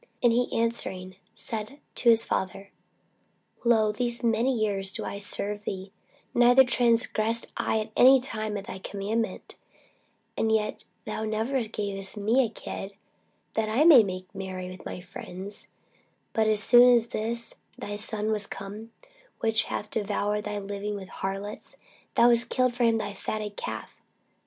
And 0.23 0.33
he 0.33 0.51
answering 0.59 1.17
said 1.35 1.77
to 1.93 2.09
his 2.09 2.23
father, 2.23 2.71
Lo, 3.63 3.91
these 3.91 4.23
many 4.23 4.51
years 4.51 4.91
do 4.91 5.05
I 5.05 5.19
serve 5.19 5.63
thee, 5.63 5.91
neither 6.33 6.63
transgressed 6.63 7.51
I 7.55 7.79
at 7.81 7.91
any 7.95 8.19
time 8.19 8.55
thy 8.55 8.79
commandment: 8.79 9.57
and 10.35 10.51
yet 10.51 10.85
thou 11.05 11.23
never 11.23 11.61
gavest 11.65 12.17
me 12.17 12.43
a 12.43 12.49
kid, 12.49 12.95
that 13.53 13.69
I 13.69 13.83
might 13.85 14.07
make 14.07 14.33
merry 14.33 14.71
with 14.71 14.87
my 14.87 15.01
friends: 15.01 15.67
but 16.33 16.47
as 16.47 16.63
soon 16.63 16.91
as 16.95 17.09
this 17.09 17.53
thy 17.77 17.95
son 17.95 18.31
was 18.31 18.47
come, 18.47 18.89
which 19.39 19.65
hath 19.65 19.91
devoured 19.91 20.45
thy 20.45 20.57
living 20.57 20.95
with 20.95 21.09
harlots, 21.09 21.77
thou 22.15 22.29
hast 22.29 22.49
killed 22.49 22.73
for 22.73 22.85
him 22.85 22.97
the 22.97 23.13
fatted 23.13 23.55
calf. 23.55 23.91